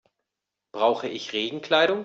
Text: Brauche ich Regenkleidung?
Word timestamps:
Brauche 0.71 1.07
ich 1.09 1.31
Regenkleidung? 1.31 1.99